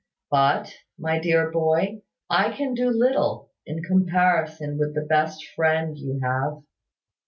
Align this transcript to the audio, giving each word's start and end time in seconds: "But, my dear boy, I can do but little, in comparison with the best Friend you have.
"But, 0.31 0.73
my 0.97 1.19
dear 1.19 1.51
boy, 1.51 2.01
I 2.27 2.57
can 2.57 2.73
do 2.73 2.87
but 2.87 2.95
little, 2.95 3.51
in 3.67 3.83
comparison 3.83 4.79
with 4.79 4.95
the 4.95 5.05
best 5.07 5.45
Friend 5.55 5.95
you 5.95 6.19
have. 6.23 6.63